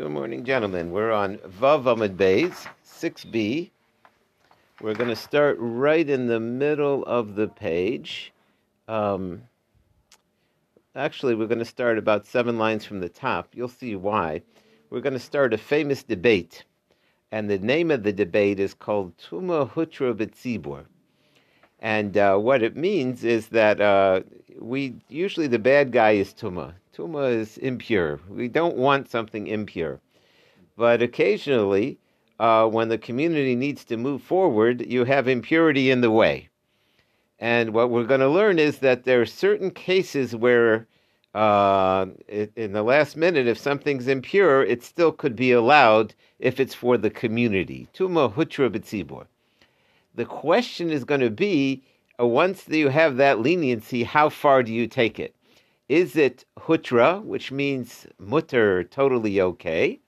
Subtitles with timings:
[0.00, 0.92] Good morning, gentlemen.
[0.92, 3.68] We're on Vav Amid Bays, 6b.
[4.80, 8.32] We're going to start right in the middle of the page.
[8.88, 9.42] Um,
[10.96, 13.48] actually, we're going to start about seven lines from the top.
[13.54, 14.40] You'll see why.
[14.88, 16.64] We're going to start a famous debate,
[17.30, 20.86] and the name of the debate is called Tuma Hutra B'tzibur.
[21.78, 24.22] And uh, what it means is that uh,
[24.58, 26.72] we usually the bad guy is Tuma.
[26.96, 28.20] Tuma is impure.
[28.28, 30.00] We don't want something impure.
[30.76, 31.98] But occasionally,
[32.40, 36.48] uh, when the community needs to move forward, you have impurity in the way.
[37.38, 40.86] And what we're going to learn is that there are certain cases where,
[41.34, 46.74] uh, in the last minute, if something's impure, it still could be allowed if it's
[46.74, 47.88] for the community.
[47.94, 49.26] Tuma hutra b'tzibor.
[50.14, 51.82] The question is going to be
[52.20, 55.34] uh, once you have that leniency, how far do you take it?
[55.90, 59.98] Is it hutra, which means mutter, totally okay?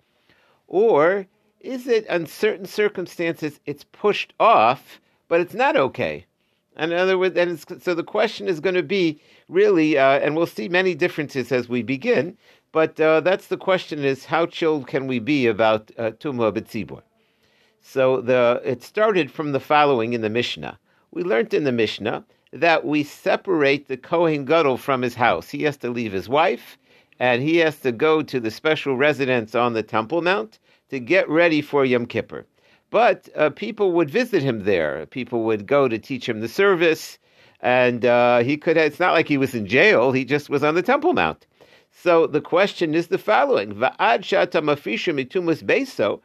[0.69, 1.27] Or
[1.59, 6.25] is it, in certain circumstances, it's pushed off, but it's not okay?
[6.79, 10.47] In other words, and so the question is going to be really, uh, and we'll
[10.47, 12.39] see many differences as we begin,
[12.71, 17.03] but uh, that's the question is how chilled can we be about uh, B'tzibur?
[17.81, 20.79] So the, it started from the following in the Mishnah.
[21.11, 25.49] We learned in the Mishnah that we separate the Kohen Gadol from his house.
[25.49, 26.79] He has to leave his wife,
[27.19, 30.59] and he has to go to the special residence on the Temple Mount
[30.91, 32.45] to get ready for Yom Kippur.
[32.91, 35.07] But uh, people would visit him there.
[35.07, 37.19] People would go to teach him the service,
[37.61, 38.77] and uh, he could.
[38.77, 40.13] It's not like he was in jail.
[40.13, 41.47] He just was on the Temple Mount.
[41.91, 46.21] So the question is the following: Va'ad shata mafisha mitumus beso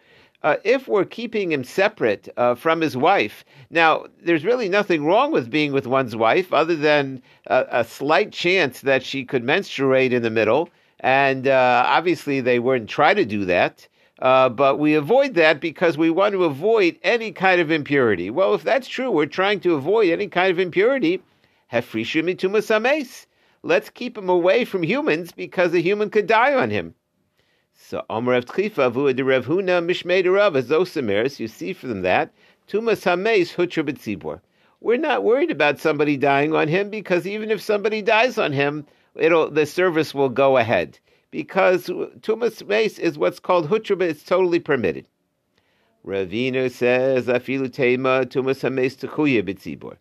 [0.47, 5.29] uh, if we're keeping him separate uh, from his wife, now there's really nothing wrong
[5.33, 10.13] with being with one's wife, other than a, a slight chance that she could menstruate
[10.13, 10.69] in the middle,
[11.01, 13.85] and uh, obviously they wouldn't try to do that.
[14.19, 18.29] Uh, but we avoid that because we want to avoid any kind of impurity.
[18.29, 21.21] Well, if that's true, we're trying to avoid any kind of impurity.
[23.63, 26.95] Let's keep him away from humans because a human could die on him.
[27.79, 31.39] So Amar Rav Tchifa Avu Rav Huna Mishmei de Rav.
[31.39, 32.33] You see from that
[32.67, 34.41] Tumas Hameis Hutra.
[34.81, 38.87] We're not worried about somebody dying on him because even if somebody dies on him,
[39.15, 40.97] it'll the service will go ahead
[41.29, 44.01] because Tumas Meis is what's called Hutra.
[44.01, 45.07] It's totally permitted.
[46.03, 49.97] Ravina says Afilu Tema Tumas Hameis Techuya B'tzibor.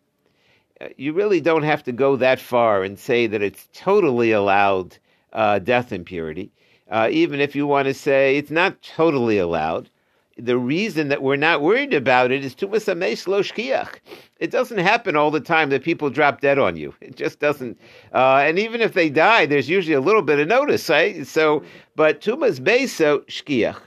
[0.80, 4.96] Uh, you really don't have to go that far and say that it's totally allowed
[5.34, 6.50] uh, death impurity
[6.90, 9.90] uh, even if you want to say it's not totally allowed.
[10.38, 13.94] The reason that we're not worried about it is tumas lo shkiach.
[14.38, 16.94] It doesn't happen all the time that people drop dead on you.
[17.00, 17.80] It just doesn't.
[18.12, 21.26] Uh, and even if they die, there's usually a little bit of notice, right?
[21.26, 21.64] So,
[21.94, 23.80] but tumas beso shkiach.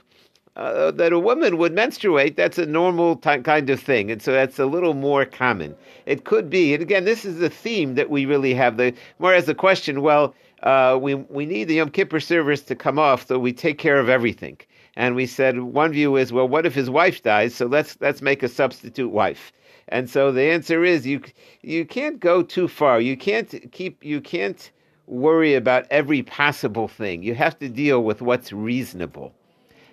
[0.56, 4.10] Uh, that a woman would menstruate, that's a normal t- kind of thing.
[4.10, 5.76] And so that's a little more common.
[6.06, 8.76] It could be, and again, this is the theme that we really have.
[8.76, 12.74] The more as a question, well, uh, we we need the Yom Kippur service to
[12.74, 14.58] come off, so we take care of everything.
[14.96, 17.54] And we said one view is, well, what if his wife dies?
[17.54, 19.52] So let's let's make a substitute wife.
[19.88, 21.22] And so the answer is you
[21.62, 23.00] you can't go too far.
[23.00, 24.70] You can't keep you can't
[25.06, 27.22] worry about every possible thing.
[27.22, 29.34] You have to deal with what's reasonable.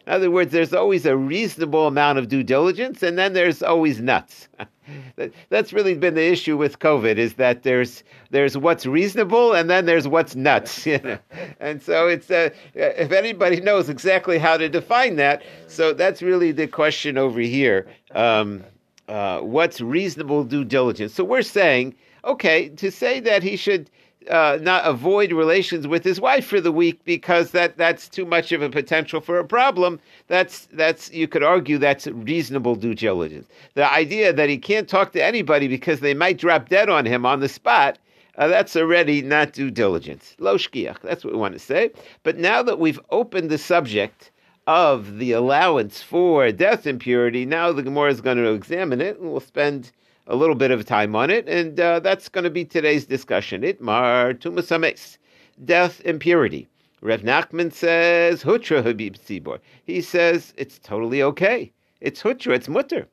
[0.08, 4.00] In other words, there's always a reasonable amount of due diligence, and then there's always
[4.00, 4.48] nuts.
[5.50, 9.86] That's really been the issue with COVID is that there's there's what's reasonable, and then
[9.86, 10.86] there's what's nuts.
[10.88, 11.18] You know?
[11.60, 16.54] And so it's uh, if anybody knows exactly how to define that, so that's really
[16.54, 17.86] the question over here.
[18.16, 18.64] Um,
[19.10, 21.14] uh, what's reasonable due diligence?
[21.16, 23.90] So we're saying, okay, to say that he should
[24.30, 28.52] uh, not avoid relations with his wife for the week because that that's too much
[28.52, 30.00] of a potential for a problem.
[30.28, 33.48] That's that's you could argue that's reasonable due diligence.
[33.74, 37.26] The idea that he can't talk to anybody because they might drop dead on him
[37.26, 37.98] on the spot.
[38.38, 40.36] Uh, that's already not due diligence.
[40.38, 41.90] Lo shkiach, that's what we want to say.
[42.22, 44.30] But now that we've opened the subject
[44.68, 49.32] of the allowance for death impurity, now the Gemara is going to examine it, and
[49.32, 49.92] we'll spend
[50.28, 53.62] a little bit of time on it, and uh, that's going to be today's discussion.
[53.62, 55.18] Itmar tumasames,
[55.64, 56.68] death impurity.
[57.02, 59.60] Rev Nachman says hutra habib tzibor.
[59.86, 61.72] He says it's totally okay.
[62.02, 62.56] It's hutra.
[62.56, 63.08] It's mutter.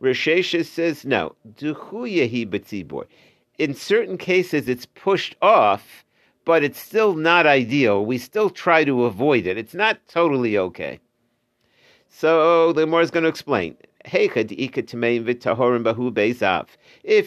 [0.00, 1.34] Rav Sheshes says no.
[1.56, 3.06] Duchuyahi betzibor.
[3.58, 6.04] In certain cases, it's pushed off,
[6.44, 8.06] but it's still not ideal.
[8.06, 9.58] We still try to avoid it.
[9.58, 11.00] It's not totally okay.
[12.08, 13.76] So the more is going to explain.
[14.10, 14.24] If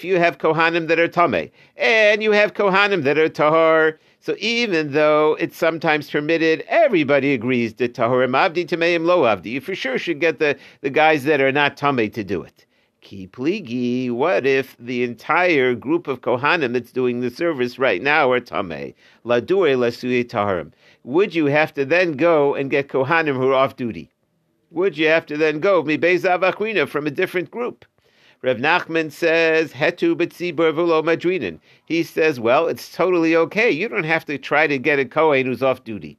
[0.03, 4.93] you have kohanim that are tame and you have kohanim that are tahor, so even
[4.93, 9.51] though it's sometimes permitted, everybody agrees that tahorim abdi tameim lo avdi.
[9.51, 12.65] You for sure should get the, the guys that are not tame to do it.
[13.01, 18.31] Ki pligi, what if the entire group of kohanim that's doing the service right now
[18.31, 18.95] are tame?
[19.23, 20.71] Ladure lasui taharim.
[21.03, 24.09] Would you have to then go and get kohanim who are off duty?
[24.71, 27.83] Would you have to then go mi from a different group?
[28.41, 31.59] Rev Nachman says hetu betzibur v'lo madrinin.
[31.85, 33.69] He says, well, it's totally okay.
[33.69, 36.17] You don't have to try to get a kohen who's off duty.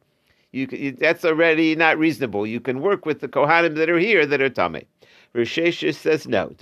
[0.52, 2.46] You, can, that's already not reasonable.
[2.46, 4.84] You can work with the kohanim that are here that are tame.
[5.32, 6.54] Rav Sheshes says no.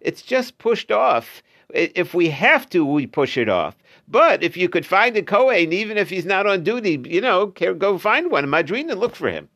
[0.00, 1.42] It's just pushed off.
[1.72, 3.76] If we have to, we push it off.
[4.08, 7.46] But if you could find a kohen, even if he's not on duty, you know,
[7.46, 9.48] go find one in look for him.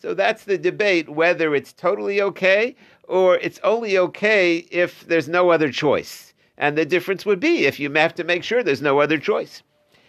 [0.00, 2.74] So that's the debate whether it's totally okay
[3.06, 6.32] or it's only okay if there's no other choice.
[6.56, 9.62] And the difference would be if you have to make sure there's no other choice.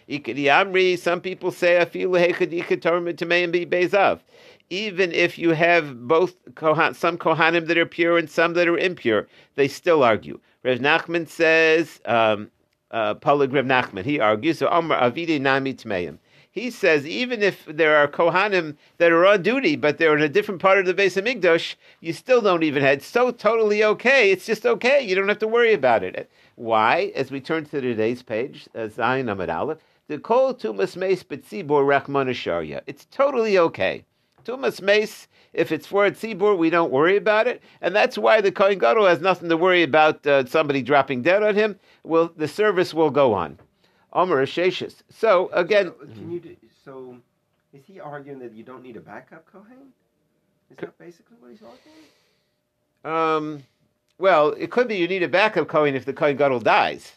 [0.08, 1.78] Some people say
[4.70, 6.34] even if you have both
[6.94, 10.40] some kohanim that are pure and some that are impure, they still argue.
[10.62, 12.50] Rev Nachman says, um,
[12.90, 16.18] uh, Rav Nachman, he argues, so Amr Avide Nami Tmeim
[16.52, 20.28] he says even if there are Kohanim that are on duty, but they're in a
[20.28, 22.98] different part of the Beis Hamikdash, you still don't even have.
[22.98, 24.30] It's so totally okay.
[24.30, 25.00] It's just okay.
[25.00, 26.30] You don't have to worry about it.
[26.56, 27.10] Why?
[27.16, 29.78] As we turn to today's page, uh, Zayin Amid Aleph,
[30.08, 34.04] the Kol Tumas Meis Betzibor Rachman It's totally okay.
[34.44, 38.40] Tumas Meis, if it's for a tzibur, we don't worry about it, and that's why
[38.40, 41.78] the Kohen Gadol has nothing to worry about uh, somebody dropping dead on him.
[42.02, 43.58] Well, the service will go on.
[44.12, 44.96] Omer Sheshis.
[45.10, 47.16] So again, so, can you do, so
[47.72, 49.92] is he arguing that you don't need a backup Kohen?
[50.70, 52.06] Is that basically what he's arguing?
[53.04, 53.62] Um,
[54.18, 57.12] well, it could be you need a backup Kohen if the Kohen Gadol dies.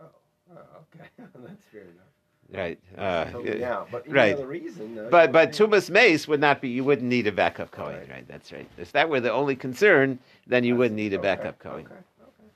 [0.00, 0.06] Oh,
[0.52, 0.56] oh
[0.94, 2.02] okay, that's fair enough.
[2.52, 2.78] Right.
[2.98, 4.38] Uh, yeah, but right.
[4.46, 6.68] reason, though, but but Tumas Meis would not be.
[6.68, 8.10] You wouldn't need a backup Kohen, right.
[8.10, 8.28] right?
[8.28, 8.68] That's right.
[8.76, 11.86] If that were the only concern, then you wouldn't need a backup okay, Kohen.
[11.86, 11.94] Okay.
[11.94, 12.50] Okay.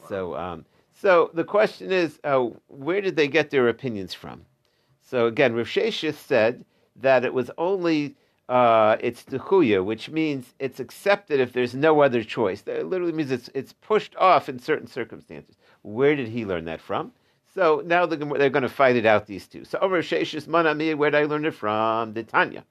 [0.00, 0.08] Wow.
[0.08, 0.64] So um,
[1.06, 4.44] so the question is, uh, where did they get their opinions from?
[5.02, 6.64] So again, Rav said
[6.96, 8.16] that it was only
[8.48, 12.62] uh, it's techuya, which means it's accepted if there's no other choice.
[12.62, 15.54] That literally means it's it's pushed off in certain circumstances.
[15.82, 17.12] Where did he learn that from?
[17.54, 19.64] So now they're, they're going to fight it out, these two.
[19.64, 22.14] So Omer Sheshes Manami, where did I learn it from?
[22.14, 22.64] The Tanya.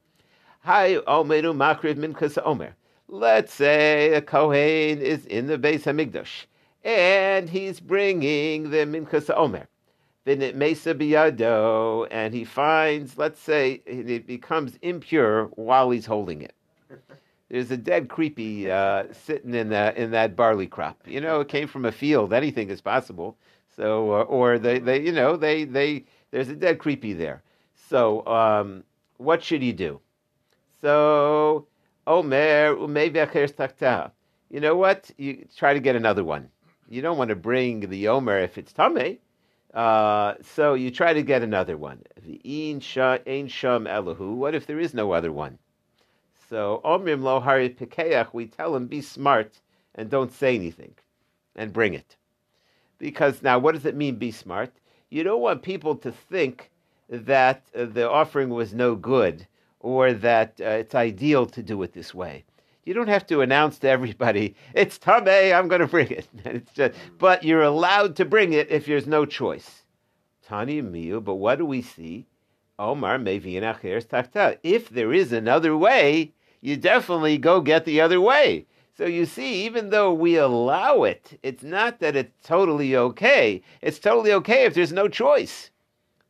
[0.63, 2.75] Hi, Omeru Makriv Min Omer.
[3.07, 6.47] Let's say a Kohen is in the Beis Hamikdash
[6.85, 9.67] and he's bringing the minchas omer.
[10.23, 16.41] Then it mesa biyado, and he finds, let's say, it becomes impure while he's holding
[16.41, 16.55] it.
[17.49, 20.99] There's a dead creepy uh, sitting in that in that barley crop.
[21.05, 22.33] You know, it came from a field.
[22.33, 23.37] Anything is possible.
[23.75, 27.43] So, uh, or they, they, you know, they, they, there's a dead creepy there.
[27.89, 28.83] So, um,
[29.17, 29.99] what should he do?
[30.81, 31.67] So,
[32.07, 32.75] Omer.
[34.49, 35.11] You know what?
[35.17, 36.49] You try to get another one
[36.89, 39.17] you don't want to bring the Omer if it's Tame.
[39.73, 42.01] Uh, so you try to get another one.
[42.23, 43.19] The Ein Sham
[43.85, 44.35] Elahu.
[44.35, 45.57] What if there is no other one?
[46.49, 49.59] So Omrim Lo Pikeach, we tell him be smart
[49.95, 50.93] and don't say anything,
[51.55, 52.15] and bring it.
[52.97, 54.17] Because now, what does it mean?
[54.17, 54.71] Be smart.
[55.09, 56.69] You don't want people to think
[57.09, 59.47] that the offering was no good
[59.79, 62.43] or that uh, it's ideal to do it this way.
[62.85, 66.27] You don't have to announce to everybody, it's Tame, I'm going to bring it.
[66.75, 69.81] Just, but you're allowed to bring it if there's no choice.
[70.43, 72.27] Tani Miu, but what do we see?
[72.77, 74.59] Omar Kher's takta.
[74.61, 78.67] If there is another way, you definitely go get the other way.
[78.95, 83.63] So you see, even though we allow it, it's not that it's totally okay.
[83.81, 85.71] It's totally okay if there's no choice.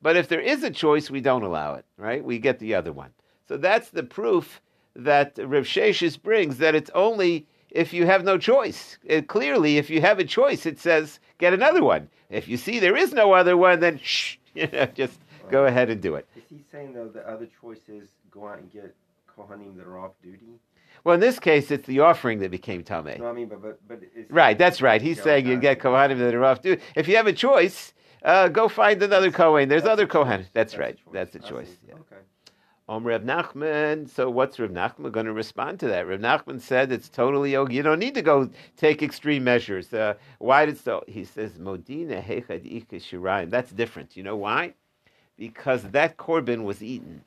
[0.02, 2.24] But if there is a choice, we don't allow it, right?
[2.24, 3.12] We get the other one.
[3.48, 4.62] So that's the proof
[4.96, 8.98] that Rav Sheshes brings that it's only if you have no choice.
[9.04, 12.10] It, clearly, if you have a choice, it says get another one.
[12.30, 15.90] If you see there is no other one, then shh, you know, just go ahead
[15.90, 16.28] and do it.
[16.36, 18.96] Is he saying though the other choice is go out and get
[19.38, 20.60] kohanim that are off duty?
[21.04, 23.20] Well, in this case, it's the offering that became tamei.
[23.20, 24.58] No, I mean, but but, but right.
[24.58, 25.02] That's right.
[25.02, 26.82] He's saying you get kohanim that are off duty.
[26.96, 29.70] If you have a choice, uh, go find another kohen.
[29.70, 30.48] There's other kohen.
[30.54, 30.98] That's, that's right.
[31.14, 31.70] That's the choice.
[31.88, 31.94] Yeah.
[31.96, 32.22] Okay.
[32.88, 34.08] Om Reb Nachman.
[34.10, 36.08] So what's Reb Nachman going to respond to that?
[36.08, 37.74] Reb Nachman said it's totally okay.
[37.74, 39.94] You don't need to go take extreme measures.
[39.94, 41.04] Uh, why did so?
[41.08, 43.50] He says Modina Hechad.
[43.50, 44.16] That's different.
[44.16, 44.74] You know why?
[45.38, 47.24] Because that korban was eaten.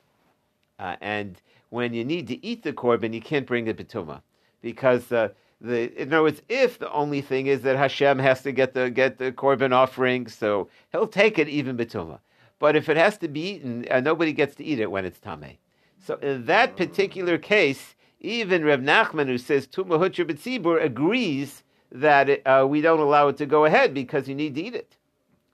[0.79, 4.23] Uh, and when you need to eat the korban, you can't bring the betuma
[4.63, 5.29] because uh,
[5.61, 8.91] the in other words, if the only thing is that Hashem has to get the
[8.91, 12.21] get the korban offering, so he'll take it even betuma.
[12.59, 15.19] But if it has to be eaten, uh, nobody gets to eat it when it's
[15.19, 15.59] tameh.
[16.01, 21.63] So in that particular case, even Reb Nachman, who says tuma hutra b'tzibur, agrees
[21.93, 24.75] that it, uh, we don't allow it to go ahead because you need to eat
[24.75, 24.97] it.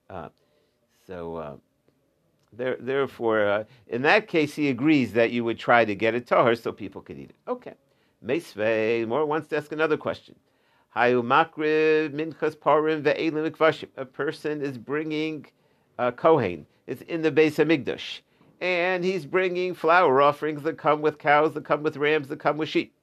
[0.08, 0.28] Uh,
[1.06, 1.36] so.
[1.36, 1.56] Uh,
[2.56, 6.26] there, therefore, uh, in that case, he agrees that you would try to get it
[6.26, 7.36] tahar so people could eat it.
[7.48, 7.74] Okay.
[8.24, 10.34] Meisvei, more wants to ask another question.
[10.96, 13.88] Hayu makriv minchas parim ve'elim.
[13.96, 15.46] A person is bringing
[15.98, 16.66] a kohen.
[16.86, 18.20] It's in the Beis Hamikdash.
[18.60, 22.56] And he's bringing flour offerings that come with cows, that come with rams, that come
[22.56, 22.94] with sheep.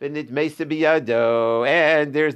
[0.00, 0.56] And there's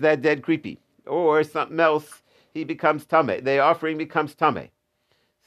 [0.00, 0.78] that dead creepy.
[1.06, 2.22] Or something else.
[2.52, 3.42] He becomes tame.
[3.42, 4.68] The offering becomes tame.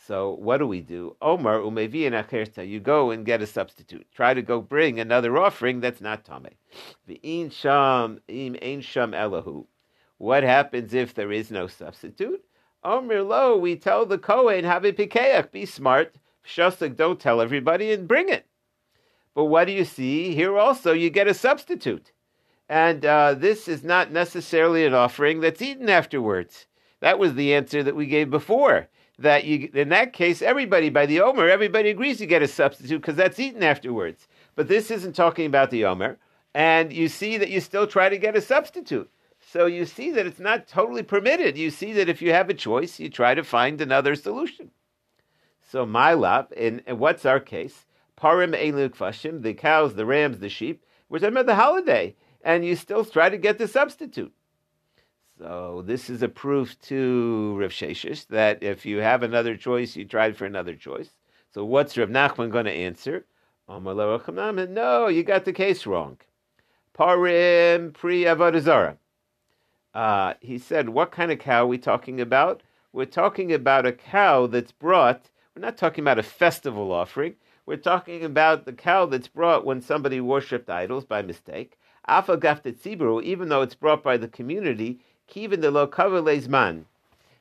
[0.07, 1.15] So what do we do?
[1.21, 2.67] Omar umevi acherta.
[2.67, 4.07] You go and get a substitute.
[4.13, 6.55] Try to go bring another offering that's not tame.
[7.09, 9.65] V'in sham im ein sham elahu.
[10.17, 12.43] What happens if there is no substitute?
[12.83, 16.15] Omer lo, we tell the Kohen, have a pikeach, be smart.
[16.45, 18.45] Shostak, don't tell everybody and bring it.
[19.33, 20.33] But what do you see?
[20.33, 22.11] Here also you get a substitute.
[22.69, 26.67] And uh, this is not necessarily an offering that's eaten afterwards.
[26.99, 28.87] That was the answer that we gave before
[29.19, 33.01] that you, in that case, everybody by the Omer, everybody agrees to get a substitute
[33.01, 34.27] because that's eaten afterwards.
[34.55, 36.17] But this isn't talking about the Omer,
[36.53, 39.09] and you see that you still try to get a substitute.
[39.49, 41.57] So you see that it's not totally permitted.
[41.57, 44.71] You see that if you have a choice, you try to find another solution.
[45.61, 47.85] So my love, and, what's our case?
[48.17, 50.83] Parim eluk fashim, the cows, the rams, the sheep.
[51.09, 54.33] Talking about the holiday, and you still try to get the substitute.
[55.39, 60.03] So this is a proof to Rav Sheshes that if you have another choice, you
[60.03, 61.11] tried for another choice.
[61.53, 63.25] So what's Rav Nachman going to answer?
[63.69, 66.17] No, you got the case wrong.
[66.97, 68.97] Parim pri avodazara.
[69.97, 72.61] Uh, he said, what kind of cow are we talking about?
[72.93, 75.31] We're talking about a cow that's brought.
[75.55, 77.33] We're not talking about a festival offering.
[77.65, 81.79] We're talking about the cow that's brought when somebody worshipped idols by mistake.
[82.07, 85.89] Afa gaftet even though it's brought by the community, Kivin de lo
[86.47, 86.85] man.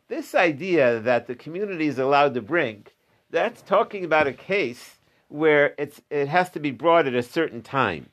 [0.09, 2.87] This idea that the community is allowed to bring,
[3.29, 4.97] that's talking about a case
[5.29, 8.09] where it's it has to be brought at a certain time.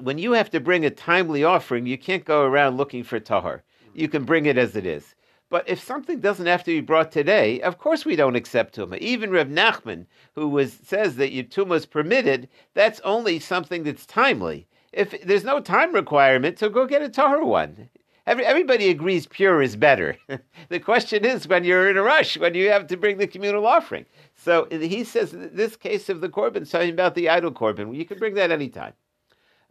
[0.00, 3.62] When you have to bring a timely offering, you can't go around looking for tahar.
[3.94, 5.14] You can bring it as it is.
[5.48, 8.98] But if something doesn't have to be brought today, of course we don't accept tuma.
[8.98, 14.06] Even Reb Nachman, who was says that your tuma is permitted, that's only something that's
[14.06, 14.66] timely.
[14.92, 17.88] If there's no time requirement, so go get a tahar one.
[18.26, 20.16] Every, everybody agrees pure is better.
[20.68, 23.68] the question is when you're in a rush, when you have to bring the communal
[23.68, 24.04] offering.
[24.34, 27.94] So he says this case of the korban talking about the idol korban.
[27.94, 28.94] You can bring that anytime.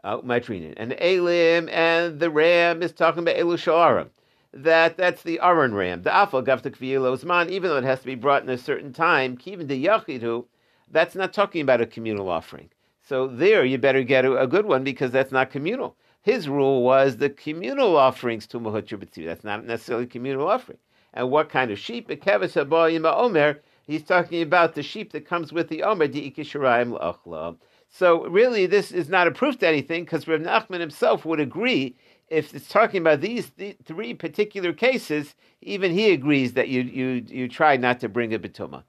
[0.06, 4.10] Uh, and Elim and the ram is talking about Elu Shalarim.
[4.54, 6.04] That that's the Aron ram.
[6.04, 6.80] The Afal Gavtak
[7.12, 10.46] Osman, even though it has to be brought in a certain time, even the Yachidu,
[10.92, 12.70] that's not talking about a communal offering.
[13.02, 15.98] So there you better get a, a good one because that's not communal.
[16.22, 20.78] His rule was the communal offerings to Mahutcha That's not necessarily communal offering.
[21.16, 22.12] And what kind of sheep?
[22.12, 23.60] A Omer.
[23.88, 27.58] He's talking about the sheep that comes with the Omer, the Ikisharaim La'achla.
[27.98, 31.96] So really, this is not a proof to anything because Rav Nachman himself would agree
[32.28, 33.54] if it's talking about these
[33.86, 38.40] three particular cases, even he agrees that you you you try not to bring a
[38.40, 38.84] betuma.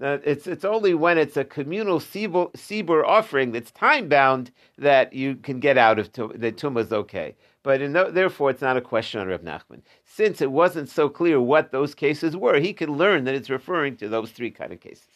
[0.00, 5.36] Uh, it's it's only when it's a communal sibur offering that's time bound that you
[5.36, 7.36] can get out of the tumah is okay.
[7.62, 9.82] But no, therefore, it's not a question on Reb Nachman.
[10.04, 13.96] Since it wasn't so clear what those cases were, he could learn that it's referring
[13.98, 15.11] to those three kind of cases.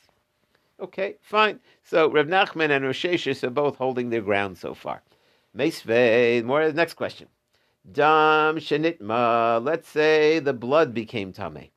[0.78, 1.60] Okay, fine.
[1.84, 5.02] So Reb Nachman and Rav Sheshes are both holding their ground so far.
[5.56, 7.28] Meisvei, more next question.
[7.90, 9.64] Dam shenitma.
[9.64, 11.68] Let's say the blood became tame.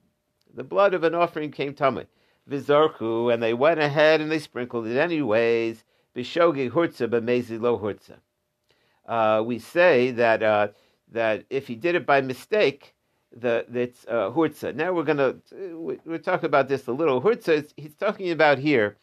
[0.54, 2.06] The blood of an offering came tame
[2.50, 5.84] vizarchu, and they went ahead and they sprinkled it anyways.
[6.16, 8.18] Bishogi hurtza b'mezi lo hurtza.
[9.06, 10.68] Uh, we say that uh,
[11.12, 12.96] that if he did it by mistake,
[13.36, 14.74] the that's uh, hurtza.
[14.76, 17.22] Now we're gonna we're talking about this a little.
[17.22, 18.98] Hurtza, he's talking about here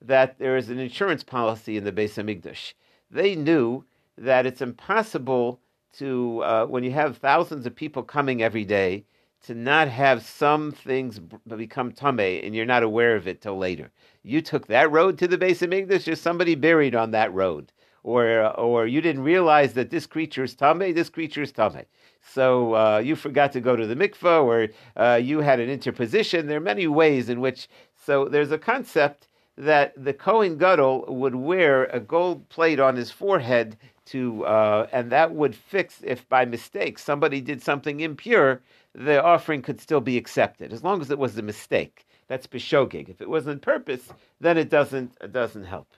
[0.00, 2.74] that there is an insurance policy in the Beis Hamikdash.
[3.10, 3.84] They knew
[4.16, 5.60] that it's impossible
[5.94, 9.04] to uh, when you have thousands of people coming every day
[9.44, 11.20] to not have some things
[11.56, 13.90] become tame and you're not aware of it till later.
[14.22, 17.70] You took that road to the of English, there's somebody buried on that road.
[18.02, 21.84] Or, or you didn't realize that this creature is tame, this creature is tame.
[22.32, 26.46] So uh, you forgot to go to the mikvah, or uh, you had an interposition.
[26.46, 27.68] There are many ways in which.
[27.96, 33.10] So there's a concept that the Kohen Gadol would wear a gold plate on his
[33.10, 33.76] forehead
[34.06, 38.60] to, uh, and that would fix if by mistake somebody did something impure,
[38.94, 42.06] the offering could still be accepted as long as it was a mistake.
[42.28, 43.08] That's bishogig.
[43.08, 44.08] If it was on purpose,
[44.40, 45.88] then it doesn't it doesn't help.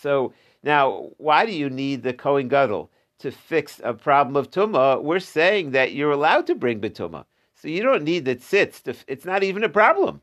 [0.00, 5.02] So now, why do you need the Kohen Gadol to fix a problem of tuma?
[5.02, 8.82] We're saying that you're allowed to bring betuma, so you don't need the tzitz.
[8.82, 10.20] To, it's not even a problem.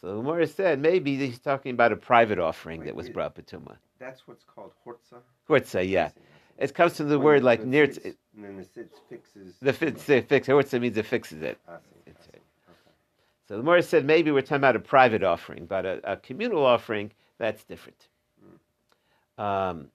[0.00, 3.14] So the Gemara said maybe he's talking about a private offering Wait, that was it-
[3.14, 3.76] brought betuma.
[3.98, 5.18] That's what's called hortza.
[5.48, 6.10] Hortza, yeah.
[6.58, 7.84] It comes from the When word like near.
[7.84, 9.54] And then the tzitz fixes.
[9.62, 10.48] The fix, the fix.
[10.48, 11.58] Hortza means it fixes it.
[11.68, 12.10] I see.
[12.10, 12.38] I see.
[13.46, 16.64] So the Gemara said maybe we're talking about a private offering, but a, a communal
[16.64, 18.08] offering that's different.
[19.38, 19.88] Um,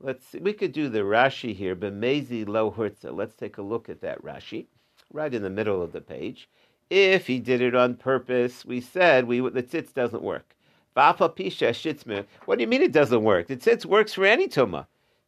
[0.00, 0.38] let's see.
[0.38, 3.14] We could do the Rashi here, Bemezi lo hurtza.
[3.14, 4.66] Let's take a look at that Rashi,
[5.12, 6.48] right in the middle of the page.
[6.90, 10.54] If he did it on purpose, we said we the tzitz doesn't work.
[10.94, 13.46] What do you mean it doesn't work?
[13.46, 14.86] The tzitz works for any tuma.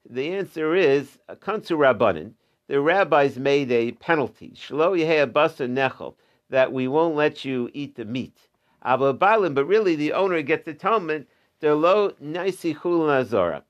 [0.09, 2.33] The answer is uh, kansu rabbanin.
[2.67, 6.15] The rabbis made a penalty, shlo abasa nechel,
[6.49, 8.49] that we won't let you eat the meat.
[8.83, 11.29] Abba balim, but really the owner gets atonement.
[11.61, 13.63] The lo naisi nazora.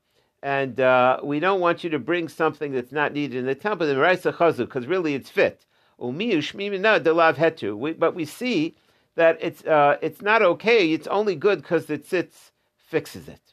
[0.43, 3.87] And uh, we don't want you to bring something that's not needed in the temple,
[3.87, 5.67] the Meraisa Chazu, because really it's fit.
[6.01, 7.77] Umiyu shmimina delav hetu.
[7.77, 8.75] We- But we see
[9.17, 10.93] that it's uh, it's not okay.
[10.93, 13.53] It's only good because the tzitz fixes it.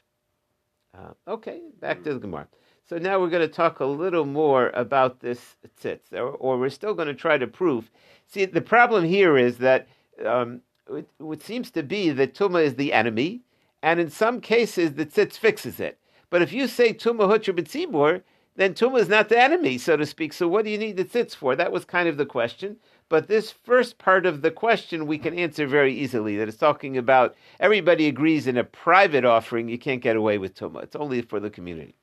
[0.96, 2.48] Uh, okay, back to the Gemara.
[2.88, 6.70] So now we're going to talk a little more about this tzitz, or, or we're
[6.70, 7.90] still going to try to prove.
[8.26, 9.88] See, the problem here is that
[10.24, 13.42] um, it, it seems to be that tuma is the enemy,
[13.82, 15.98] and in some cases the tzitz fixes it.
[16.30, 18.22] But if you say tuma hutra b'tzibur,
[18.56, 20.32] then tuma is not the enemy, so to speak.
[20.32, 21.54] So what do you need the tzitz for?
[21.54, 22.76] That was kind of the question.
[23.08, 26.36] But this first part of the question we can answer very easily.
[26.36, 30.54] That it's talking about everybody agrees in a private offering you can't get away with
[30.54, 30.82] tuma.
[30.82, 31.94] It's only for the community.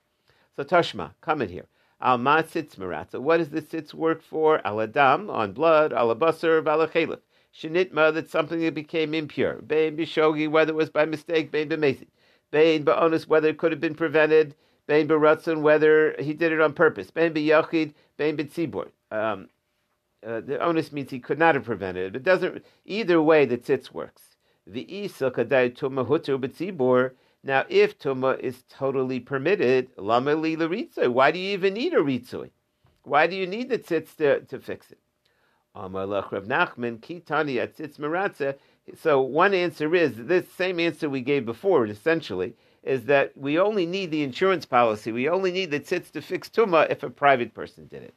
[0.55, 1.65] So Tashma, comment here.
[2.01, 3.19] Al ma tzitz maratza.
[3.19, 4.65] What does the tzitz work for?
[4.65, 7.19] Al adam on blood, al abasar, al chalif.
[7.53, 9.55] Shinitma, that's something that became impure.
[9.61, 12.07] Bein bishogi, whether it was by mistake, bein b'mezi.
[12.55, 14.55] Bein ba'onus, whether it could have been prevented.
[14.87, 17.11] Bein b'ratzon, whether he did it on purpose.
[17.11, 18.91] Bein b'yachid, bein b'tzibur.
[19.11, 19.49] Um,
[20.25, 22.15] uh, the onus means he could not have prevented it.
[22.15, 22.63] It doesn't.
[22.85, 24.37] Either way, the tzitz works.
[24.65, 27.11] The kadai tuma hutu.
[27.43, 31.09] Now, if tuma is totally permitted, lama li l'ritzoi.
[31.09, 32.51] Why do you even need a ritzoi?
[33.03, 34.99] Why do you need the tzitz to, to fix it?
[35.75, 38.55] Amar lach Rav Nachman kitani at tzitz meratza.
[38.93, 41.85] So one answer is this same answer we gave before.
[41.87, 45.11] Essentially, is that we only need the insurance policy.
[45.11, 48.13] We only need the tzitz to fix tuma if a private person did it,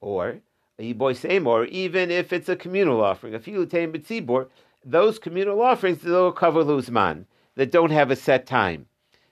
[0.00, 0.40] or
[0.78, 3.34] a boy same, or even if it's a communal offering.
[3.34, 4.48] A few tame b'tzibor,
[4.84, 8.86] those communal offerings they'll cover luzman that don't have a set time.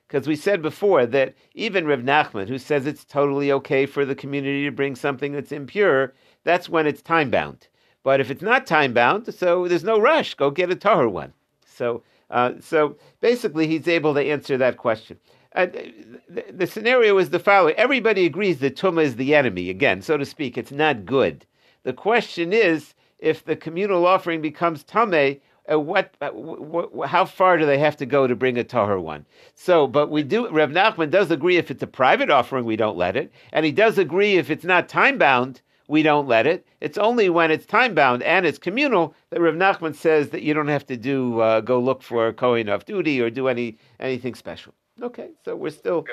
[0.09, 4.14] Because we said before that even Rev Nachman, who says it's totally okay for the
[4.14, 7.69] community to bring something that's impure, that's when it's time bound.
[8.03, 10.35] But if it's not time bound, so there's no rush.
[10.35, 11.33] Go get a tahor one.
[11.67, 15.19] So, uh, so basically, he's able to answer that question.
[15.55, 15.67] Uh,
[16.29, 19.69] the, the scenario is the following: Everybody agrees that tuma is the enemy.
[19.69, 21.45] Again, so to speak, it's not good.
[21.83, 27.25] The question is, if the communal offering becomes tameh, uh, what, uh, w- w- how
[27.25, 29.27] far do they have to go to bring a tahor one?
[29.55, 30.49] So, but we do.
[30.49, 33.73] Rev Nachman does agree if it's a private offering, we don't let it, and he
[33.73, 36.64] does agree if it's not time bound, we don't let it.
[36.81, 40.55] It's only when it's time bound and it's communal that Rev Nachman says that you
[40.55, 43.76] don't have to do uh, go look for a Kohen off duty or do any
[43.98, 44.72] anything special.
[45.03, 46.07] Okay, so we're still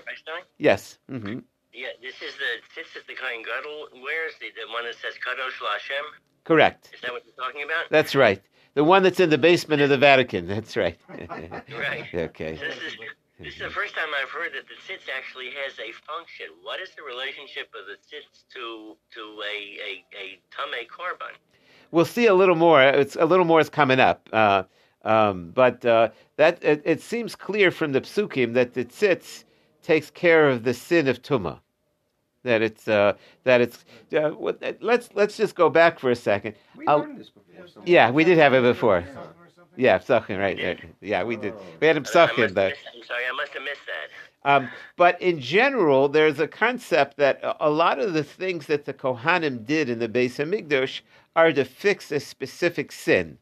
[0.57, 0.97] yes.
[1.07, 1.39] hmm
[1.73, 4.01] Yeah, this is the this is the Kohen Gadol.
[4.01, 6.05] Where is the, the one that says Kadosh Lashem?
[6.43, 6.89] Correct.
[6.93, 7.85] Is that what you're talking about?
[7.91, 8.41] That's right.
[8.73, 10.47] The one that's in the basement of the Vatican.
[10.47, 10.97] That's right.
[11.09, 12.07] Right.
[12.15, 12.53] okay.
[12.53, 12.93] This is
[13.39, 16.47] this is the first time I've heard that the tzitz actually has a function.
[16.63, 21.35] What is the relationship of the tzitz to to a a, a tame korban?
[21.91, 22.81] We'll see a little more.
[22.83, 24.27] It's a little more is coming up.
[24.33, 24.63] Uh,
[25.05, 29.43] um, but uh, that it, it seems clear from the psukim that the tzitz
[29.83, 31.59] takes care of the sin of tuma.
[32.43, 33.85] That it's uh, that it's.
[34.13, 36.55] Uh, what- let's let's just go back for a second.
[36.75, 37.67] We I'll- learned this before.
[37.67, 37.89] somewhere.
[37.89, 39.03] Yeah, we did have it before.
[39.05, 39.21] Yeah.
[39.77, 40.79] Yeah, psachin, right, right.
[41.01, 41.53] Yeah, we did.
[41.79, 42.37] We had him I must psachin.
[42.37, 44.49] have The, missed- I'm sorry, I must have missed that.
[44.49, 48.85] Um, but in general, there's a concept that a- a lot of the things that
[48.85, 51.01] the Kohanim did in the Beis Hamikdash
[51.35, 53.37] are to fix a specific sin.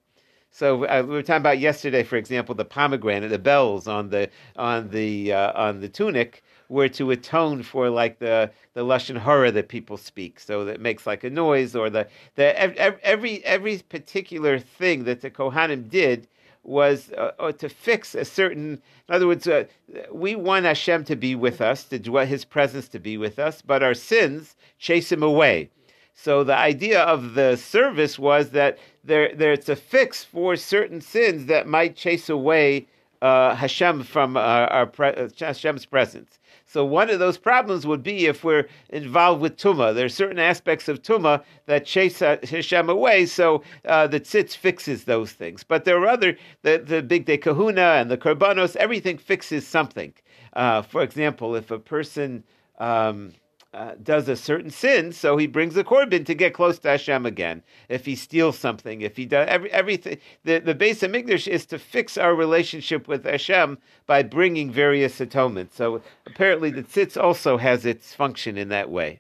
[0.52, 4.30] So uh, we were talking about yesterday, for example, the pomegranate, the bells on the
[4.56, 9.52] on the uh, on the tunic were to atone for like the the lashon hara
[9.52, 13.44] that people speak, so that makes like a noise, or the the ev- ev- every
[13.46, 16.28] every particular thing that the Kohanim did
[16.64, 18.82] was uh, uh, to fix a certain.
[19.08, 19.66] In other words, uh,
[20.12, 23.62] we want Hashem to be with us, to dwell His presence to be with us,
[23.62, 25.70] but our sins chase Him away.
[26.16, 31.46] So the idea of the service was that there, there's a fix for certain sins
[31.48, 32.88] that might chase away
[33.22, 36.40] uh, Hashem from our, our pre- Hashem's presence.
[36.76, 39.96] So one of those problems would be if we're involved with tuma.
[39.96, 43.28] There are certain aspects of tuma that chase Hashem away.
[43.28, 45.64] So uh, the tzitz fixes those things.
[45.64, 48.76] But there are other the the big de kahuna and the korbanos.
[48.76, 50.12] Everything fixes something.
[50.52, 52.44] Uh, for example, if a person
[52.80, 53.32] um,
[53.76, 57.26] uh, does a certain sin, so he brings a korban to get close to Hashem
[57.26, 57.62] again.
[57.90, 61.78] If he steals something, if he does every, everything, the the Beis Hamikdash is to
[61.78, 65.76] fix our relationship with Hashem by bringing various atonements.
[65.76, 69.20] So apparently, the tzitz also has its function in that way.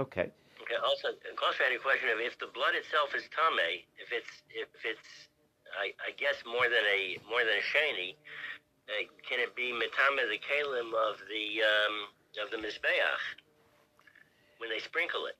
[0.00, 0.32] Okay.
[0.62, 0.78] Okay.
[0.82, 1.08] Also,
[1.40, 5.30] also had a question of if the blood itself is tame, if it's if it's
[5.78, 8.18] I, I guess more than a more than a shani,
[8.90, 12.10] uh, can it be mitame the kalim of the um,
[12.42, 13.38] of the mizbeach?
[14.60, 15.36] When they sprinkle it.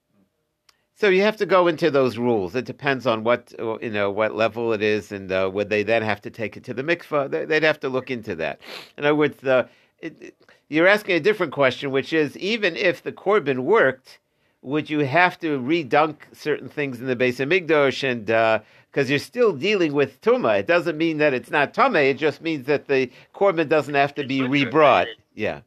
[1.01, 2.55] So you have to go into those rules.
[2.55, 6.03] It depends on what you know, what level it is, and uh, would they then
[6.03, 7.49] have to take it to the mikvah?
[7.49, 8.61] They'd have to look into that.
[8.99, 9.67] In other words, the
[10.01, 10.35] it,
[10.69, 14.19] you're asking a different question, which is even if the korban worked,
[14.61, 19.19] would you have to redunk certain things in the Beis Hamikdash and because uh, you're
[19.19, 20.61] still dealing with tuma?
[20.61, 21.97] It doesn't mean that it's not tame.
[21.97, 25.09] It just means that the korban doesn't have to be rebrought.
[25.35, 25.61] Yeah,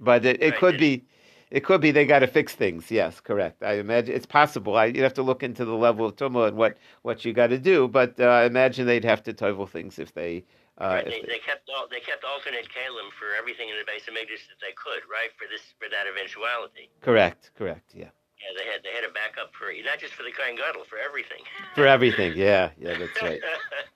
[0.00, 1.04] but it, it could be
[1.50, 2.90] it could be they got to fix things.
[2.90, 3.62] Yes, correct.
[3.62, 4.76] I imagine it's possible.
[4.76, 7.48] I, you'd have to look into the level of tumah and what, what you got
[7.48, 7.88] to do.
[7.88, 10.44] But uh, I imagine they'd have to tovel things if they.
[10.80, 11.04] Uh, right.
[11.04, 14.46] They, they, kept all, they kept alternate kalim for everything in the base of Migdash
[14.48, 15.28] that they could, right?
[15.36, 16.88] For this for that eventuality.
[17.02, 17.50] Correct.
[17.58, 17.90] Correct.
[17.94, 18.08] Yeah.
[18.40, 20.96] Yeah, they had they had a backup for not just for the Kohen Gadol, for
[20.96, 21.42] everything.
[21.74, 23.40] For everything, yeah, yeah, that's right.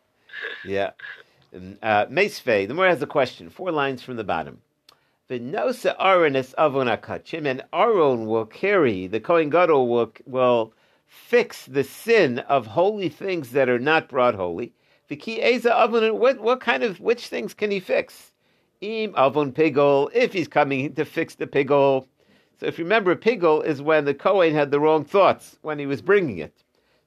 [0.67, 0.91] yeah,
[1.83, 2.69] uh, Mesfei.
[2.69, 3.49] The more has a question.
[3.49, 4.61] Four lines from the bottom.
[5.31, 10.75] V'nosa Aaron es avon akachim, and Aaron will carry, the Kohen Gadol will, will
[11.07, 14.75] fix the sin of holy things that are not brought holy.
[15.11, 18.33] V'ki eza avon, what, what kind of, which things can he fix?
[18.83, 22.07] Im avon pigol, if he's coming to fix the pigol.
[22.61, 25.87] So if you remember, pigol is when the Kohen had the wrong thoughts when he
[25.87, 26.53] was bringing it.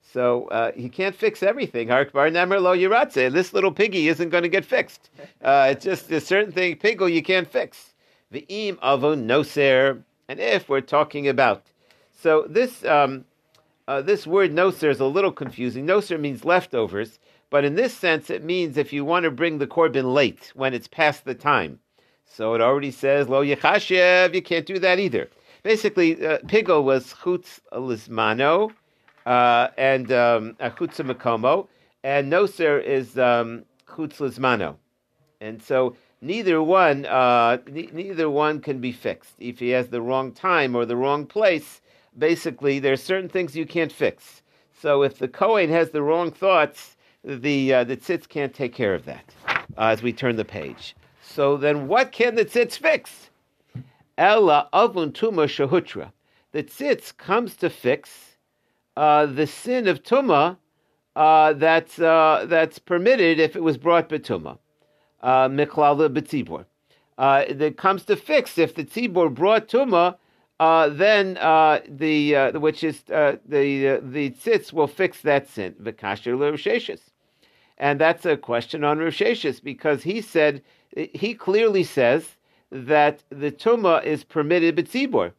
[0.02, 1.90] So uh, he can't fix everything.
[1.90, 3.32] Hark bar nemer lo yiratze.
[3.32, 5.12] This little piggy isn't going to get fixed.
[5.44, 7.94] Uh, it's just a certain thing, pigol, you can't fix.
[8.34, 10.04] V'im avon noser.
[10.28, 11.64] And if we're talking about,
[12.12, 13.26] so this um,
[13.88, 15.86] uh, this word noser is a little confusing.
[15.86, 19.68] Noser means leftovers, but in this sense, it means if you want to bring the
[19.68, 21.80] korban late when it's past the time.
[22.26, 24.36] So it already says lo yechashev.
[24.36, 25.30] You can't do that either.
[25.64, 28.72] Basically, uh, pigo was chutz lismano
[29.26, 31.68] uh, and um, chutz makomo,
[32.04, 34.76] and noser is um, chutz lismano,
[35.40, 39.36] and so neither one uh, neither one can be fixed.
[39.40, 41.82] If he has the wrong time or the wrong place,
[42.18, 44.42] basically there are certain things you can't fix.
[44.80, 48.94] So if the Kohen has the wrong thoughts, the uh, the tzitz can't take care
[48.94, 49.34] of that.
[49.78, 50.96] Uh, as we turn the page.
[51.22, 53.30] So then, what can the tzitz fix?
[54.18, 56.12] Ella avun tuma shahutra.
[56.52, 58.38] The tzitz comes to fix
[58.96, 60.58] uh, the sin of tuma
[61.16, 64.58] uh, that's uh, that's permitted if it was brought by betuma
[65.28, 66.66] miklala b'tzibor.
[67.18, 70.16] Uh, that comes to fix if the tzibor brought tuma,
[70.60, 75.50] uh, then uh, the uh, which is uh, the uh, the tzitz will fix that
[75.50, 75.76] sin.
[75.82, 77.02] V'kasher l'risheshis,
[77.78, 80.62] and that's a question on risheshis because he said
[80.96, 82.36] he clearly says
[82.72, 85.32] that the tuma is permitted b'tzibor.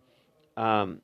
[0.57, 1.01] Um,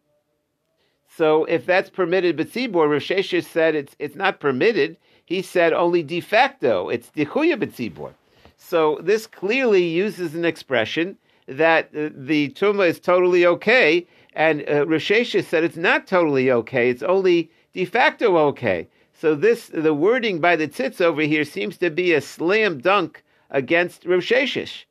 [1.17, 4.97] so if that's permitted b'tzibor, Rav Sheshes said it's it's not permitted.
[5.25, 8.13] He said only de facto it's dichuya b'tzibor.
[8.57, 14.87] So this clearly uses an expression that uh, the tuma is totally okay, and uh,
[14.87, 18.89] Rav Sheshes said it's not totally okay; it's only de facto okay.
[19.13, 23.23] So this, the wording by the tzitz over here seems to be a slam dunk
[23.51, 24.85] against Rav Sheshes.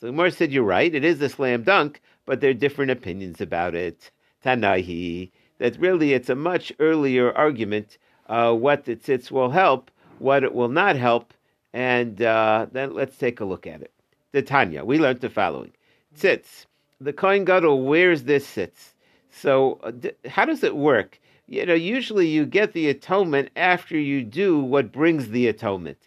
[0.00, 3.40] So Umar said, "You're right; it is a slam dunk, but there are different opinions
[3.40, 4.10] about it."
[4.44, 7.98] Tanahi, that really it's a much earlier argument.
[8.28, 11.32] Uh, what the tzitz will help, what it will not help,
[11.74, 13.92] and uh, then let's take a look at it.
[14.32, 15.72] The Tanya, we learned the following:
[16.16, 16.64] Tzitz.
[17.00, 18.94] The Kohen Gadol wears this tzitz.
[19.28, 21.20] So, uh, how does it work?
[21.46, 25.98] You know, usually you get the atonement after you do what brings the atonement.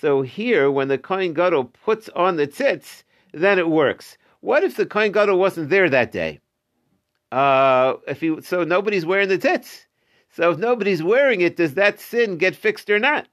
[0.00, 4.18] So here, when the Kohen Gadol puts on the tzitz, then it works.
[4.40, 6.40] What if the Kohen Gadol wasn't there that day?
[7.32, 9.86] Uh, if he, so nobody's wearing the tzitz.
[10.30, 13.26] So if nobody's wearing it, does that sin get fixed or not?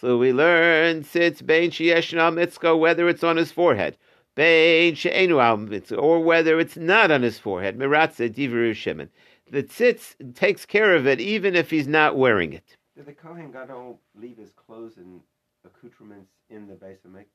[0.00, 3.96] So we learn tzitz bein sheyesh al mitzko, whether it's on his forehead,
[4.34, 7.78] bein she'enu al mitzko, or whether it's not on his forehead.
[7.78, 9.08] Miratze divrei Shimon.
[9.50, 12.76] The tzitz takes care of it even if he's not wearing it.
[12.96, 15.20] Did the Kohen Gadol leave his clothes and
[15.64, 17.28] accoutrements in the base of Mik-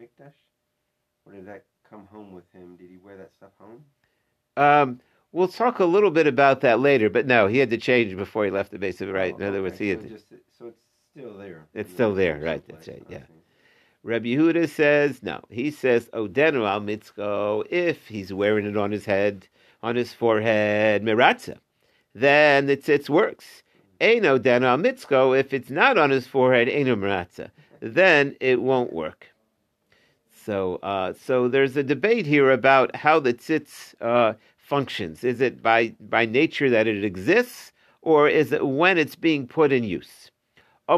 [0.00, 0.32] Mikdash?
[1.26, 2.76] Or did that come home with him?
[2.76, 3.84] Did he wear that stuff home?
[4.56, 5.00] Um,
[5.32, 8.44] we'll talk a little bit about that later, but no, he had to change before
[8.44, 9.12] he left the base of it.
[9.12, 9.34] Right.
[9.34, 10.12] Oh, In other words, okay, he had so to.
[10.14, 10.80] just- so it's
[11.16, 11.66] still there.
[11.72, 13.22] It's still the there, right, that's right, yeah.
[14.02, 15.40] Rabbi Yehuda says no.
[15.48, 19.48] He says odenu al mitzko if he's wearing it on his head,
[19.82, 21.56] on his forehead, miratza,
[22.14, 23.62] then the tzitz works.
[23.98, 27.50] Eino odenu al mitzko if it's not on his forehead, eino miratza,
[27.80, 29.28] then it won't work.
[30.44, 35.24] So, uh, so there's a debate here about how the tzitz uh, functions.
[35.24, 39.72] Is it by by nature that it exists, or is it when it's being put
[39.72, 40.30] in use?
[40.88, 40.96] I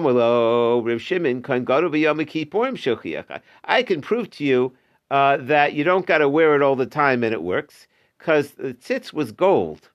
[3.83, 4.72] can prove to you
[5.11, 7.87] uh, that you don't got to wear it all the time and it works
[8.18, 9.90] because the tzitz was gold.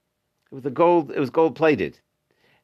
[0.52, 1.12] It was a gold.
[1.12, 2.00] It was gold plated,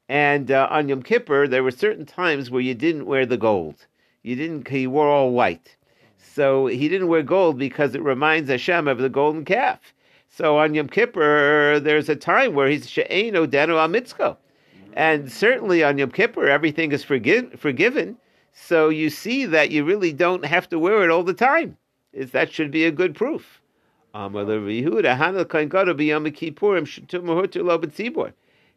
[0.08, 3.86] and uh, on Yom Kippur there were certain times where you didn't wear the gold.
[4.24, 4.68] You didn't.
[4.68, 5.76] He wore all white,
[6.18, 9.94] so he didn't wear gold because it reminds Hashem of the golden calf.
[10.30, 14.38] So on Yom Kippur there's a time where he's she'eno denu al mitzko.
[14.94, 18.18] And certainly on Yom Kippur, everything is forgive, forgiven.
[18.54, 21.78] So you see that you really don't have to wear it all the time.
[22.12, 23.62] Is that should be a good proof.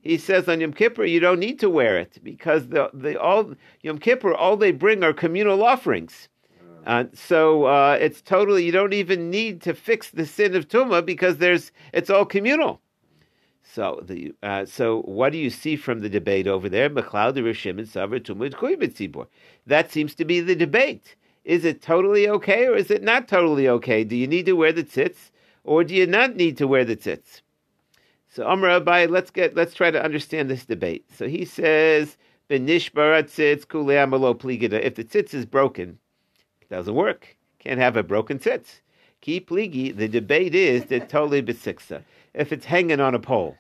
[0.03, 3.55] He says on Yom Kippur you don't need to wear it because the the all
[3.83, 6.29] Yom Kippur all they bring are communal offerings.
[6.85, 11.05] Uh, so uh, it's totally you don't even need to fix the sin of tuma
[11.05, 12.82] because there's it's all communal.
[13.63, 16.89] So the uh, so what do you see from the debate over there?
[16.89, 17.07] That
[19.91, 21.17] seems to be the debate.
[21.45, 24.05] Is it totally okay or is it not totally okay?
[24.05, 25.31] Do you need to wear the tzitz
[25.65, 27.41] or do you not need to wear the tzitz?
[28.29, 31.05] So Amr Abai, let's get let's try to understand this debate.
[31.13, 32.17] So he says
[32.51, 34.81] Benishbarat tzitz kuleamalo pligida.
[34.83, 35.99] If the tzitz is broken,
[36.61, 37.37] it doesn't work.
[37.59, 38.81] Can't have a broken tzitz.
[39.21, 39.97] Keep pligi.
[39.97, 42.03] The debate is that totally besiksa.
[42.35, 43.57] If it's hanging on a pole,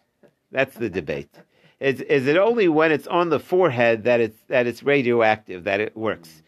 [0.50, 1.34] that's the debate.
[1.80, 5.80] Is, is it only when it's on the forehead that it's that it's radioactive that
[5.80, 6.42] it works?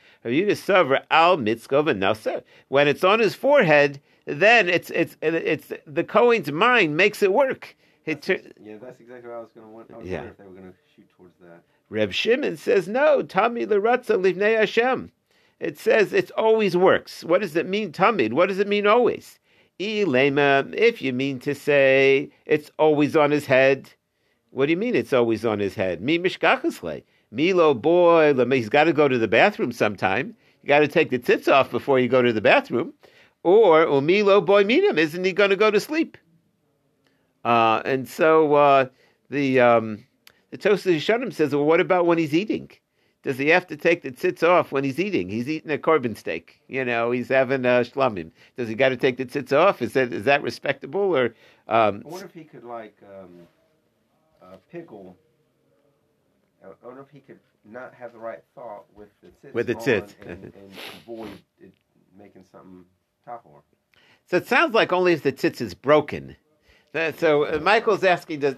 [1.11, 1.37] Al.
[1.37, 7.77] When it's on his forehead, then it's it's it's the Cohen's mind makes it work.
[8.07, 9.91] Tur- Yeah, that's exactly what I was going to want.
[9.93, 10.19] I was Yeah.
[10.19, 11.63] wondering if they were going to shoot towards that.
[11.91, 13.23] Reb Shimon says no.
[13.23, 15.11] Tami leratza livnei Hashem.
[15.61, 17.25] It says it always works.
[17.25, 18.33] What does it mean, tamid?
[18.33, 19.39] What does it mean always?
[19.81, 23.91] Ilema, if you mean to say it's always on his head,
[24.51, 26.01] what do you mean it's always on his head?
[26.01, 27.03] Me mishkachasle.
[27.33, 30.37] Milo boy, he's got to go to the bathroom sometime.
[30.63, 32.95] You got to take the tzitz off before you go to the bathroom.
[33.43, 36.17] Or umilo boy minim, isn't he going to go to sleep?
[37.45, 38.87] Uh, and so uh,
[39.29, 40.05] the um,
[40.51, 42.71] the Tosas Yishanim says, well, what about when he's eating?
[43.25, 45.31] Does he have to take the tzitz off when he's eating?
[45.31, 46.61] He's eating a korban steak.
[46.69, 48.31] You know, he's having a shlamim.
[48.57, 49.81] Does he got to take the tzitz off?
[49.81, 51.35] Is that is that respectable or?
[51.67, 53.49] Um, I wonder if he could like um,
[54.43, 55.17] uh, pickle.
[56.63, 59.75] I wonder if he could not have the right thought with the tzitz With the
[59.75, 61.73] on and, and avoid it
[62.19, 62.85] making something
[63.27, 63.63] tahor.
[64.27, 66.37] so it sounds like only if the tzitz is broken.
[67.17, 68.55] So uh, Michael's asking, does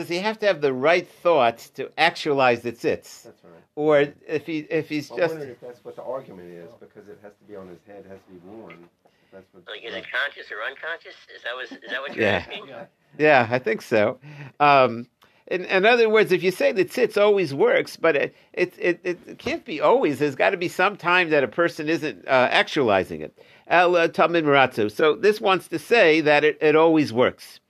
[0.00, 3.52] does he have to have the right thought to actualize the tzitz, That's right.
[3.76, 7.08] or if he if he's I just wondering if that's what the argument is because
[7.08, 8.88] it has to be on his head, has to be worn.
[9.32, 9.62] That's what.
[9.68, 11.14] Like, is it conscious or unconscious?
[11.34, 12.44] Is that was is that what you're Yeah.
[12.46, 12.70] asking?
[13.18, 14.18] Yeah, I think so.
[14.58, 15.06] Um,
[15.46, 19.00] in, in other words, if you say the tzitz always works, but it it, it,
[19.04, 20.18] it can't be always.
[20.18, 23.36] There's got to be some time that a person isn't uh, actualizing it.
[23.66, 24.90] El uh, Talmud Maratzu.
[24.90, 27.60] So this wants to say that it, it always works.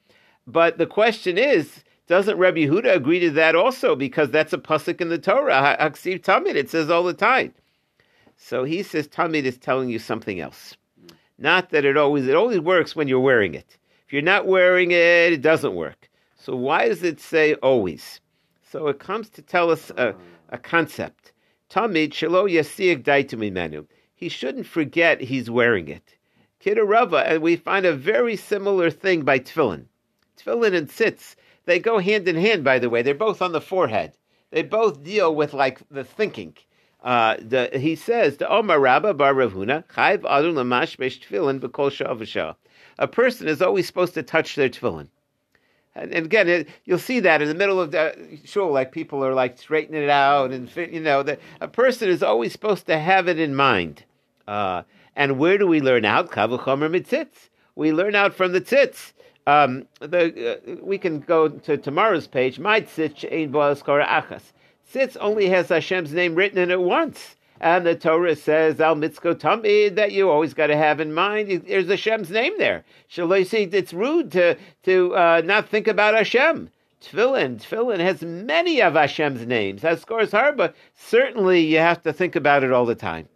[0.46, 3.94] But the question is, doesn't Rabbi Yehuda agree to that also?
[3.94, 5.78] Because that's a pasuk in the Torah.
[5.80, 6.56] Haksiv Tamid.
[6.56, 7.54] It says all the time.
[8.36, 10.76] So he says Tamid is telling you something else.
[11.38, 13.78] Not that it always it always works when you're wearing it.
[14.04, 16.10] If you're not wearing it, it doesn't work.
[16.34, 18.20] So why does it say always?
[18.68, 20.12] So it comes to tell us a,
[20.48, 21.30] a concept.
[21.70, 23.86] Tamid shelo yasiak daitum imenu.
[24.16, 26.16] He shouldn't forget he's wearing it.
[26.60, 29.84] Kidarava, and we find a very similar thing by tefillin.
[30.36, 33.02] Tefillin and tzitz, they go hand in hand, by the way.
[33.02, 34.12] They're both on the forehead.
[34.50, 36.56] They both deal with like the thinking.
[37.02, 41.60] Uh, the, he says, "The Omar Rabba Bar Rav Huna Chayv Adun Lamash Besh Tefillin
[41.60, 41.90] B'Kol
[42.26, 42.54] Shah
[42.98, 45.08] A person is always supposed to touch their tefillin.
[45.94, 49.24] And, and again, it, you'll see that in the middle of the shul, like people
[49.24, 52.98] are like straightening it out, and you know that a person is always supposed to
[52.98, 54.04] have it in mind.
[54.46, 54.82] Uh,
[55.16, 56.30] and where do we learn out?
[56.30, 57.48] Kavuchomer mitzitz.
[57.74, 59.12] We learn out from the tzitz.
[59.50, 62.58] Um, the, uh, we can go to tomorrow's page.
[62.58, 62.80] My
[64.06, 64.52] achas.
[65.20, 67.36] Only has Hashem's name written in it once.
[67.60, 71.64] And the Torah says, Al Mitzko Tamid, that you always got to have in mind.
[71.66, 72.84] There's Hashem's name there.
[73.08, 73.64] see?
[73.64, 76.70] it's rude to, to uh, not think about Hashem.
[77.02, 79.84] Tfilin, Tfilin has many of Hashem's names.
[79.84, 83.28] As scores Harba, certainly you have to think about it all the time.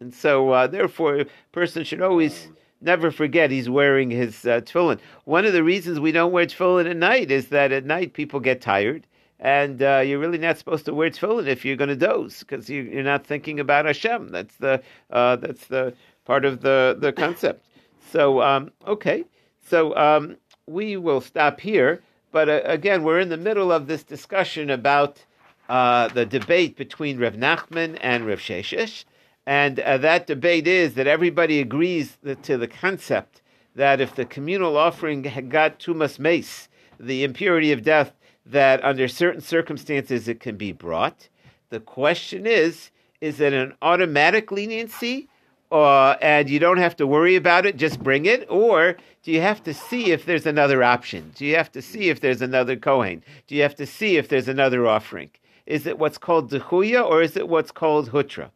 [0.00, 2.48] And so, uh, therefore, a person should always
[2.82, 4.98] never forget he's wearing his uh, tefillin.
[5.24, 8.40] One of the reasons we don't wear tefillin at night is that at night people
[8.40, 9.06] get tired
[9.42, 12.70] and uh, you're really not supposed to wear tefillin if you're going to doze because
[12.70, 14.28] you, are not thinking about Hashem.
[14.28, 17.66] That's the uh, that's the part of the the concept.
[18.10, 19.24] So um, okay,
[19.68, 22.02] so um, we will stop here.
[22.30, 25.24] But uh, again, we're in the middle of this discussion about
[25.68, 29.04] uh, the debate between Rav Nachman and Rav Sheshes,
[29.46, 33.42] and uh, that debate is that everybody agrees to the concept
[33.74, 36.68] that if the communal offering had got Tumas Meis,
[37.00, 38.12] the impurity of death
[38.46, 41.28] that under certain circumstances it can be brought.
[41.70, 45.28] The question is, is it an automatic leniency?
[45.70, 48.46] Uh, and you don't have to worry about it, just bring it?
[48.50, 51.32] Or do you have to see if there's another option?
[51.34, 53.24] Do you have to see if there's another Kohen?
[53.46, 55.30] Do you have to see if there's another offering?
[55.64, 58.50] Is it what's called Dechuya or is it what's called Hutra?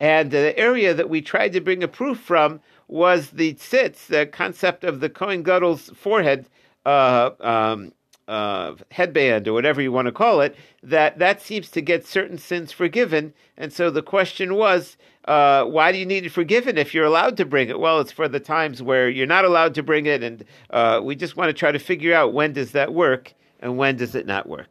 [0.00, 4.26] And the area that we tried to bring a proof from was the tzitz, the
[4.26, 6.46] concept of the Kohen Gadol's forehead
[6.84, 7.92] uh, um,
[8.28, 12.38] uh, headband or whatever you want to call it, that that seems to get certain
[12.38, 13.32] sins forgiven.
[13.56, 17.36] And so the question was, uh, why do you need it forgiven if you're allowed
[17.38, 17.80] to bring it?
[17.80, 21.16] Well, it's for the times where you're not allowed to bring it, and uh, we
[21.16, 24.26] just want to try to figure out when does that work and when does it
[24.26, 24.68] not work.